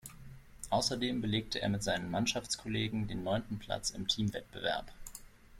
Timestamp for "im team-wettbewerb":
3.91-4.91